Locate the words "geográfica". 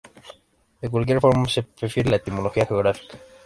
2.65-3.19